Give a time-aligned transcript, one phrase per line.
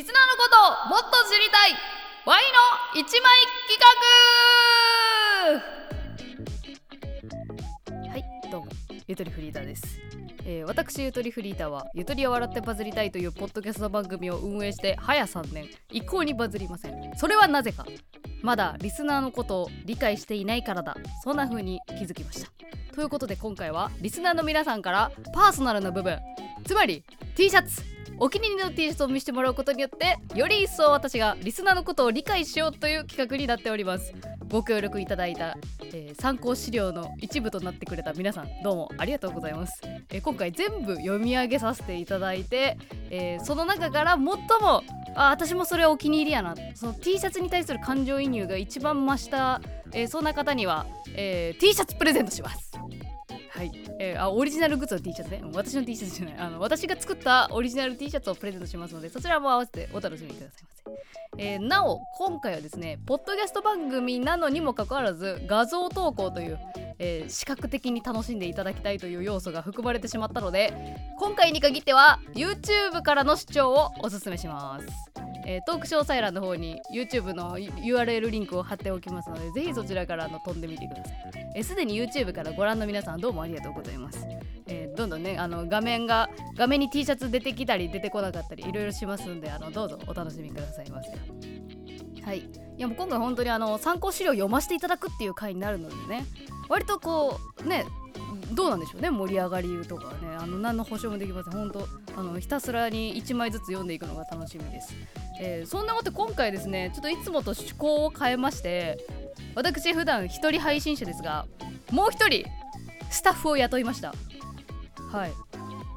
[0.00, 1.76] リスナーのことをもっと知りたい。
[2.24, 3.36] Y の一枚
[3.68, 3.78] 企
[8.00, 8.08] 画。
[8.08, 8.66] はいどうも
[9.06, 10.00] ゆとりフリーターです、
[10.46, 17.14] えー私ゆとりフリーターはゆとりを笑ってバズりたいというポッドキャスト番組を運営して早3年一向にバズりません。
[17.18, 17.84] それはなぜか。
[18.40, 20.96] まだリスナーのことを理解していないからだ。
[21.22, 22.50] そんな風に気づきました。
[22.94, 26.18] ということで今回はリスナーの皆さんからパーソナルな部分。
[26.64, 27.04] つまり
[27.36, 27.99] T シャツ。
[28.22, 34.12] お気に入りの T シャツを見せてもらうことによってより一層私がリスナーのことを理解しようという企画になっております。
[34.48, 35.56] ご協力いただいた、
[35.92, 42.76] えー参考資料の一部となってくれた皆さんどうもありがとうございます、えー今回全部読み上げさせていただいて、
[43.10, 44.36] えーその中から最も
[45.14, 46.54] あ私もそれはお気に入りやな。
[46.74, 49.62] その T シャツに対する感情移入が一番増した、
[49.92, 50.84] えーそんな方には、
[51.14, 52.79] えー T シャツプレゼントします。
[53.60, 55.42] はい、えーあオリジナルグッズの T シャツね。
[55.52, 56.34] 私の T シャツじゃない。
[56.38, 60.48] あの私が作ったオリジナル T シャツをプレゼントしますのでそちらも合わせてお楽しみください
[60.86, 60.92] ま
[61.36, 66.58] せ、えーなお今回はですねポッドキャスト番組なのにもかかわらず画像投稿という、
[66.98, 70.72] えー視覚的に楽しんでいただきたいという要素が含まれてしまったので
[71.18, 75.19] 今回に限っては YouTube からの視聴をおすすめします。
[75.46, 81.14] えートーク詳細欄の方に YouTube の URL リンクを貼っておきますのでぜひそちらからの飛んでみてください。
[81.54, 84.26] えー、に YouTube からご覧の皆さんどうもありがとうございます、
[84.66, 91.10] えーどんどんねあの画面が画面に T シャツ出てきたり出てこなかったりいろいろしますんであのどうぞお楽しみくださいませ。
[92.22, 92.38] はい。
[92.40, 96.24] いやもう今回本当にあの参考資料を読ませていただくっていう回になるのでね
[96.68, 97.84] 割とこうね
[98.52, 100.28] どうなんでしょうね盛り上がりとかね。
[100.38, 101.52] あの何の保証もできません。
[101.52, 104.94] 本当あのひたすらに1枚ずつ読んでいくのが楽しみです、
[105.40, 108.98] えーそんなこと今回ですねちょっといつもと趣向を変えまして
[109.54, 111.46] 私普段一人配信者ですが
[111.90, 112.44] もう一人
[113.10, 114.14] スタッフを雇いました。
[115.10, 115.32] はい。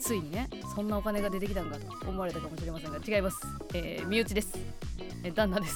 [0.00, 3.38] ついにねそんなお金が出てきたんかと思われたかもしれませんが違います、
[3.74, 4.58] えー身内です、
[5.24, 5.74] えー旦那です。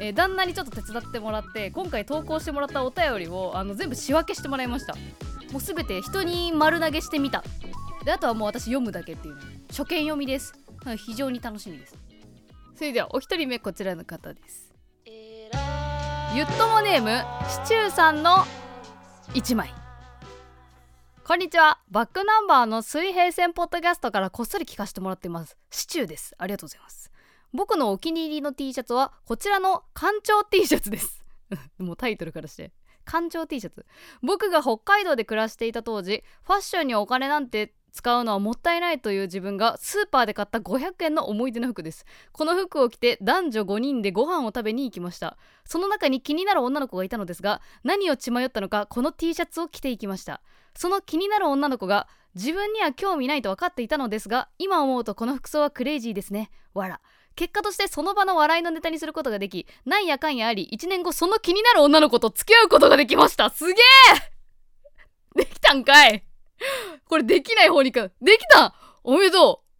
[0.00, 4.94] えー旦那にちょっと手伝ってもらって今回投稿してもらったお便りをあの全部仕分けしてもらいました。
[5.52, 7.44] もうすべて人に丸投げしてみた。
[8.06, 9.36] であとはもう私読むだけっていう。
[9.36, 10.54] ね初見読みです。
[10.96, 11.94] 非常に楽しみです。
[12.74, 14.72] それではお一人目こちらの方です。
[16.34, 18.46] ゆっともネームシチューさんの
[19.34, 19.74] 1枚。
[21.22, 21.80] こんにちは。
[21.90, 25.58] バックナンバーの水平線ポッドキャストからこっそり聞かせてもらってます。
[25.70, 26.34] シチューです。
[26.38, 27.10] ありがとうございます。
[27.52, 31.22] 僕のお気に入りの T シャツはこちらの館長 T シャツです。
[31.76, 32.72] もうタイトルからして。
[33.04, 33.86] 館長 T シャツ。
[34.22, 42.06] 僕が北海道で暮らしていた当時ファッションにお金なんて使うのはもったいないという自分がスーパーで買った500円の思い出の服です。
[42.32, 45.36] この服を着て男女5人でご飯を食べに行きました。
[45.64, 50.40] その中に気になる女の子がいたのですが何を血迷ったのかこの T シャツを着ていきました。
[50.74, 56.50] その気になる女の子が自分には興味ないと分かっていたのですが今思うとこの服装はクレイジーですね。
[56.72, 57.00] わら
[57.34, 63.50] 結果としてその場の笑いのネタにすることができなんやかんやあり1年後その気になる女の子と付き合うことができました。
[63.50, 63.74] すげえ！
[65.42, 66.24] できたんかい！
[67.08, 68.74] これできない方にかできた！
[69.04, 69.71] おめでとう！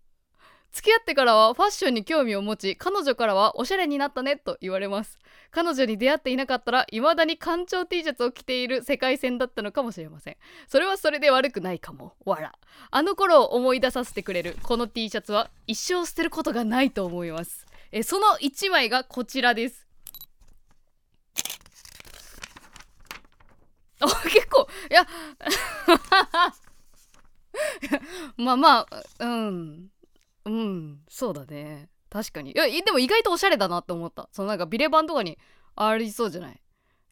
[0.72, 5.18] 付き合ってからはファッションに興味を持ち彼女からはおしゃれになったねと言われます。
[5.50, 10.36] 彼女に出会っていなかったら未だに館長 T シャツを着ている世界線だったのかもしれません。
[10.66, 12.14] それはそれで悪くないかも。
[12.24, 12.54] わら
[12.90, 17.66] あの頃を思い出させてくれるこの T シャツは一生捨てることがないと思います。
[17.90, 19.86] えその1枚がこちらです。
[24.00, 25.06] あ結構いや。
[28.38, 28.88] まあまあ
[29.20, 29.91] うん。
[30.44, 31.88] うんそうだね。
[32.10, 32.52] 確かに。
[32.52, 34.28] いやでも意外とおしゃれだなって思った。
[34.32, 35.38] そのなんかビレバンとかに
[35.76, 36.60] ありそうじゃない？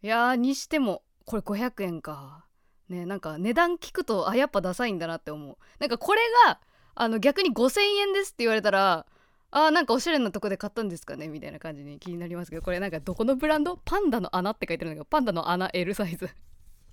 [0.03, 2.45] いやーにしてもこれ500円か。
[2.89, 5.57] ねなんか値段聞くとあやっぱダサいんだなって思う。
[5.79, 6.61] なんかこれが
[6.95, 9.07] あの逆に5000円ですって言われたら
[9.53, 11.29] あーなんかおしゃれなとこで買ったんですかね？
[11.29, 13.79] みたいな感じに気になりますけどこれなんかどこのブランド？
[13.85, 16.29] パンダの穴って書いてるんだけどパンダの穴 L サイズ。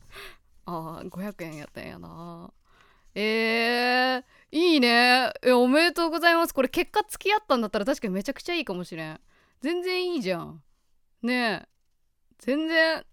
[0.65, 2.51] あー500円やったんやな。
[3.19, 5.33] えー、いいね。
[5.41, 6.53] えおめでとうございます。
[6.53, 9.19] これ結果付き合ったんだったら確かにめちゃくちゃいいかもしれん。
[9.59, 10.61] 全然いいじゃん。
[11.23, 11.67] ねえ。
[12.37, 13.03] 全然。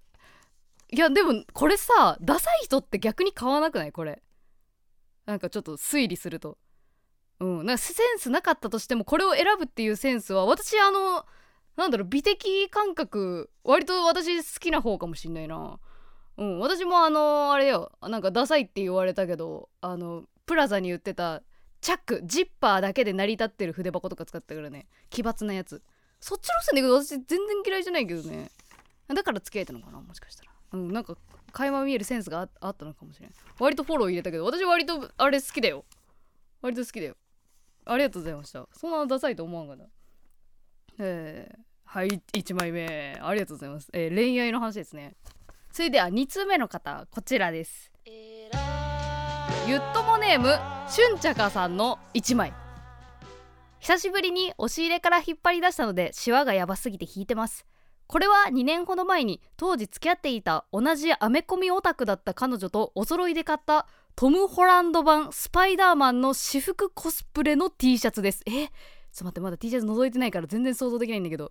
[0.91, 3.93] いやでもこれさダサい人って逆に買わなくない？
[3.93, 4.23] これ。
[5.25, 6.59] なんかちょっと推理すると。
[7.41, 7.57] うん。
[7.65, 11.25] なんかセンスなかったとしてもこれを選ぶっていうセンスは私あの
[11.77, 15.79] なんだろう美的感覚割と私好きな方かもしんないな。
[16.37, 21.43] うん私もあのあれよなんかダサいって言われたけどあのプラザに売ってた
[21.81, 25.83] チャックジッパーだけで成り立ってる筆箱とか使ったからね奇抜なやつ。
[26.21, 28.51] そっちの線だけど私全然嫌いじゃないけどね。
[29.09, 30.51] だから付き合えたのかなもしかしたら。
[30.73, 31.15] うんなんか
[31.53, 35.85] 垣間見えるセンスがああったのかもしれない割とフォロー入れたけど私割とあれ好きだよ。
[36.63, 37.17] 割と好きだよ。
[37.85, 38.67] ありがとうございました。
[38.73, 39.85] そんなダサいと思わんかな
[40.99, 43.19] えー、はい1枚目。
[43.21, 45.15] ありがとうございます、えー、恋愛の話ですね。
[45.75, 47.91] それでは2通目の方こちらです。
[49.67, 50.57] ゆっともネーム
[50.89, 52.53] しゅんちゃかさんの1枚。
[53.81, 57.67] 久しぶりに押し入れから引っ張り出したのでシワがやばすぎて引いてます。
[58.07, 68.45] これは2年ほど前に当時付き合っていた同じアメコミオタクだった彼女とお揃いで買ったトム・ホランド版スパイダーマンの私服コスプレの T シャツです。
[68.47, 68.69] え？
[68.69, 68.71] ちょっ
[69.19, 71.51] と待ってまだ T シャツ覗いてないから全然想像できないんだけど。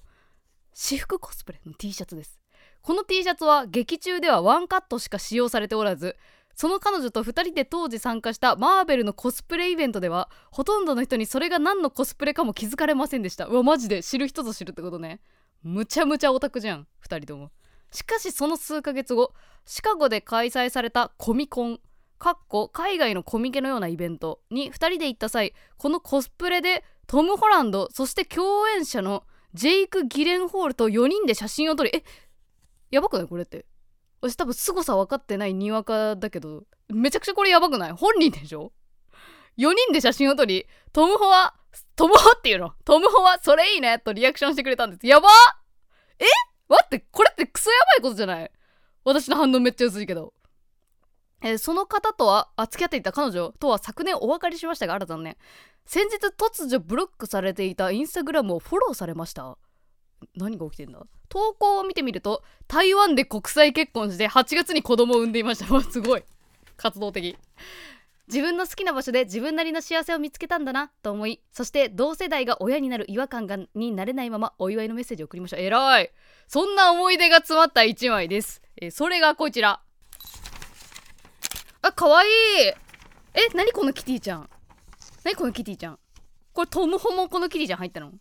[0.73, 2.39] 私服コスプレの T シャツです
[2.83, 6.18] この T シャツは劇中ではワンカットしか使用されておらず
[6.53, 13.45] その彼女と2人で当時参加したマーベルのコスプレイベントではほとんどの人にそれが何のコスプレかも気づかれませんでした。
[13.45, 15.21] うわマジで知る人ぞ知るってことね。
[15.63, 17.51] むちゃむちゃオタクじゃん2人とも。
[17.91, 19.33] しかしその数ヶ月後
[19.65, 21.79] シカゴで開催されたコミコン
[22.19, 32.03] かっこ海外のコミケのようなイベントに2人で行った際このコスプレでトム・ホランドそして共演者のジェイク・ギレンホールと4人で写真を撮りえ
[32.93, 33.65] やばくないこれって。
[34.21, 37.91] 私多分凄さ分かってないにわかだけどめちゃくちゃこれやばくない？
[37.91, 38.71] 本人でしょ
[39.57, 41.55] ?4 人で写真を撮りトムホは
[41.95, 42.73] トムホっていうの？
[42.85, 43.97] トムホはそれいいね？
[43.99, 45.07] とリアクションしてくれたんです。
[45.07, 45.27] やば？
[46.19, 46.25] え？
[46.69, 48.51] 待ってこれってクソやばいことじゃない？
[49.03, 50.33] 私の反応めっちゃ薄いけど。
[51.41, 55.35] えー、その方とはあ付き合っていた彼女とは昨年お別れしましたが新たね
[55.85, 59.57] 先日突如ブロックされていたインスタグラムをフォローされました。
[60.35, 60.99] 何が起きてんだ？
[61.29, 65.81] 投稿を見てみると台湾で国際結婚して8月に子供を産んでいました。
[65.81, 66.23] すごい。
[66.77, 67.37] 活動的。
[68.27, 75.57] 自分の好きな場所で自分なりの幸せを見つけたんだなと思いそして同世代が親になる違和感がになれないままお祝いのメッセージを送りました。
[75.57, 76.11] えらい。
[76.47, 79.81] そんな思い出が詰まった1枚です、えそれがこちら。
[81.81, 82.29] あかわいい。
[82.67, 82.75] え
[83.55, 84.49] 何このキティちゃん？
[85.23, 85.99] 何このキティちゃん？
[86.53, 88.11] これトムホもこのキティちゃん入ったの？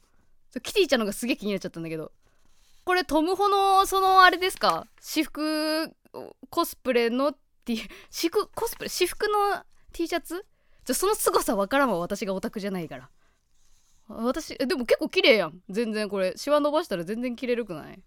[0.60, 2.12] キティちゃんのがすげえ気になっちゃったんだけど。
[2.84, 4.86] これトムホのそのあれですか？
[5.00, 5.90] 私服
[6.50, 7.32] コスプレの
[7.64, 8.88] T 私服コスプレ？
[8.88, 9.62] 私服の
[9.92, 10.44] T シャツ？
[10.84, 13.08] じゃその凄さわからんわ私がオタクじゃないから。
[14.08, 15.60] 私でも結構綺麗やん。
[15.70, 18.02] 全然これシワ伸ばしたら全然着れるくない？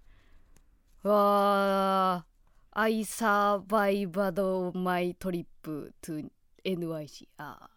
[1.03, 2.35] わー。
[2.77, 6.27] アイサバイバドマイトリップトゥ
[6.65, 7.69] NYC あ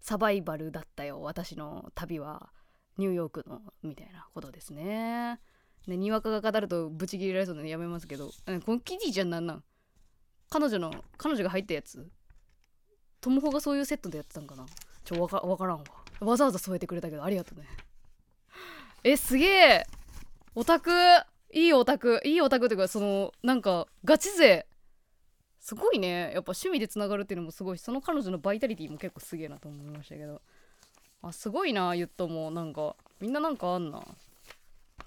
[0.00, 2.50] サバイバルだったよ私の旅は。
[2.98, 5.38] ニューヨークのみたいなことですね。
[5.86, 8.28] ねにわかが語るとブチ切れられそうなんでやめますけど。
[8.28, 8.32] こ
[8.72, 9.64] のキティちゃんなんなん？
[10.48, 12.08] 彼女の彼女が入ったやつ？
[13.20, 14.66] トムホがそういうセットでやってたんかな？
[15.04, 15.84] ちょわかわからんわ。
[16.20, 17.66] わざわざ添えてくれたけどありがとうね。
[19.04, 19.86] えすげえ！
[20.54, 20.90] オタク！
[21.52, 22.20] いいオタク！
[22.24, 24.66] いいオタクっていうかそのなんかガチ勢！
[25.60, 26.32] すごいね。
[26.32, 30.40] やっぱ趣味でつながるっていうのもすごいしその彼女のバイタリティも結構すげえなと思いましたけど。
[31.22, 32.50] あすごいな言っとも。
[32.50, 34.02] なんかみんななんかあんな。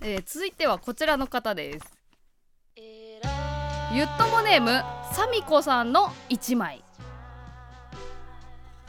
[0.01, 1.99] えー、続いてはこちらの方です。
[3.91, 4.83] ゆっともネーム
[5.13, 6.83] サミコさんの1枚。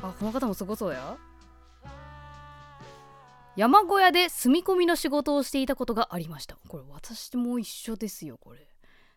[0.02, 1.17] あこの方もすごそうや。
[3.56, 6.56] 山小屋で住み込みの仕事をしていたことがありました。
[6.69, 8.70] これ私も一緒ですよこれ。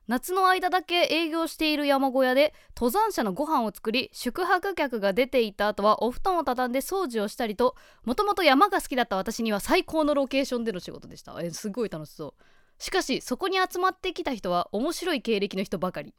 [0.07, 11.39] 夏の間だけ営業している山小屋で登山者のご飯を作り宿泊客が出ていた後はお布団を畳んで掃除をしたりともともと山が好きだった私には最高のロケーションでの仕事でした。
[11.41, 12.43] えすごい楽しそう。
[12.79, 16.13] しかしそこに集まってきた人は面白い経歴の人ばかり。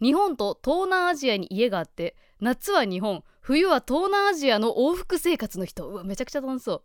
[0.00, 5.88] 日本と東南アジアに家があって夏は日本冬は東南アジアの往復生活の人。
[5.88, 6.82] うわめちゃくちゃ楽しそう。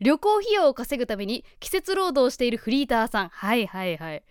[0.00, 3.28] 旅行費用を稼ぐために季節労働しているフリーターさん。
[3.28, 4.24] はいはいはい。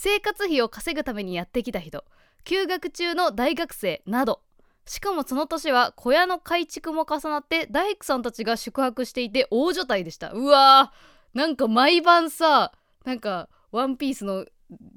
[0.00, 2.04] 生活費を稼ぐためにやってきた人
[2.44, 4.42] 休学中の大学生など。
[4.86, 10.30] しかもその年は小屋の改築も重なって大工さんたちが宿泊していて大所帯でした。
[10.30, 12.70] うわーなんか毎晩さ
[13.04, 14.46] なんかワンピースの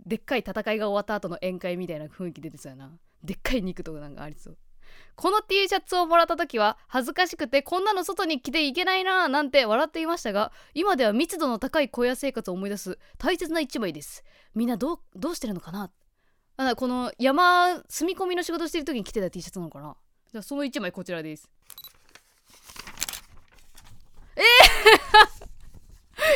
[0.06, 2.92] でっかい戦いが終わった後の宴会みたいな雰囲気出てたよな。
[3.24, 4.58] でっかい肉とかなんかありそう。
[5.16, 14.24] この T シャツをもらった時は恥ずかしくてこんなの外に着ていけないなぁなんて笑っていましたが今では密度の高い小屋生活を思い出す大切な一枚です
[14.56, 15.90] みんなどうどうしてるのかな？
[16.58, 19.96] あこの山住み込みの仕事してる時に着てた T シャツなのかな？
[20.32, 21.50] じゃあその1枚こちらです
[24.36, 24.42] え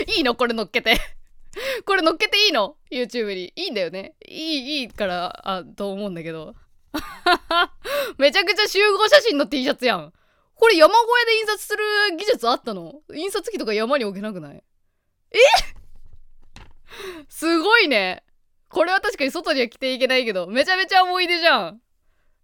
[0.08, 0.36] ー いいの？
[0.36, 0.98] これ乗っけて
[1.86, 3.54] これ乗っけていいの ?YouTube に。
[3.56, 4.16] いいんだよね。
[4.28, 6.54] いい、いいから、あ、と思うんだけど。
[8.18, 10.14] めちゃくちゃ集合写真の T シャツやん。
[10.56, 11.84] これ山小屋で印刷する
[12.18, 13.02] 技術あったの？
[13.14, 14.64] 印刷機とか山に置けなくない？
[15.32, 15.38] え？
[17.28, 18.24] すごいね。
[18.70, 21.82] これは確かに外には着ていけないけど、めちゃめちゃ思い出じゃん。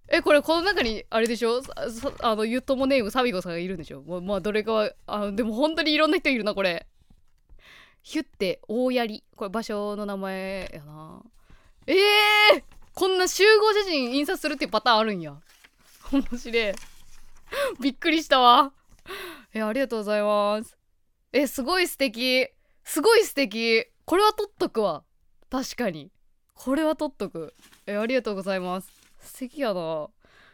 [0.10, 1.62] え、これこの中に、あれでしょ？
[2.22, 4.01] あの、ゆともネームサビゴさんがいるんでしょ？
[4.22, 6.86] まあ、どれかは、あでも本当にいろんな人いるな、これ。
[8.03, 11.22] ヒュッて大槍これ場所の名前やな
[11.86, 12.63] えー、
[13.01, 15.34] こんな集合写真印刷するっていうパターンあるんや。
[16.12, 16.74] 面白い。
[17.81, 18.74] びっくりしたわ。
[19.55, 20.77] えありがとうございます。
[21.34, 22.48] えすごい素敵。
[22.84, 23.88] すごい素敵。
[24.05, 25.03] これは撮っとくわ。
[25.50, 26.12] 確かに。
[26.53, 27.55] これは撮っとく。
[27.88, 28.91] えありがとうございます。
[29.20, 30.08] 素敵やな。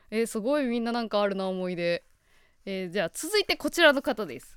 [0.10, 2.06] えすごいみんななんかあるな思い出。
[2.66, 4.56] えーじゃあ続いてこちらの方です。